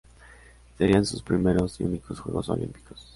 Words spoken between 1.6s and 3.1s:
y únicos Juegos Olímpicos.